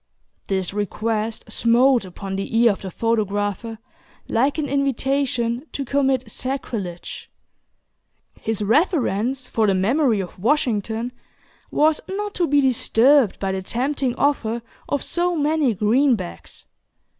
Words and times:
This 0.47 0.73
request 0.73 1.51
smote 1.51 2.05
upon 2.05 2.35
the 2.35 2.57
ear 2.57 2.71
of 2.71 2.81
the 2.81 2.89
photographer 2.89 3.77
like 4.27 4.57
an 4.57 4.67
invitation 4.67 5.67
to 5.73 5.85
commit 5.85 6.31
sacrilege. 6.31 7.29
His 8.39 8.63
reverence 8.63 9.47
for 9.47 9.67
the 9.67 9.75
memory 9.75 10.19
of 10.19 10.39
Washington 10.39 11.11
was 11.69 12.01
not 12.09 12.33
to 12.33 12.47
be 12.47 12.61
disturbed 12.61 13.37
by 13.37 13.51
the 13.51 13.61
tempting 13.61 14.15
offer 14.15 14.63
of 14.89 15.03
so 15.03 15.35
many 15.35 15.75
greenbacks. 15.75 16.65